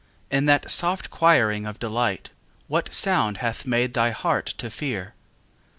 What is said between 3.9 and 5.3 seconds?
thy heart to fear?